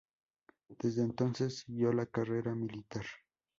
[0.79, 3.05] Desde entonces siguió la carrera militar.